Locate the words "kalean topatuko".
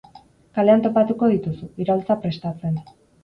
0.59-1.29